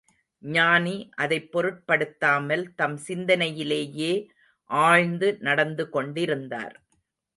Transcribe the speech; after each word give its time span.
ஞானி 0.43 1.09
அதைப் 1.15 1.51
பொருட்படுத்தாமல், 1.51 2.75
தம் 2.75 2.99
சிந்தனையிலேயே 3.07 4.13
ஆழ்ந்து 4.69 5.37
நடந்து 5.39 5.89
கொண்டிருந்தார். 5.89 6.75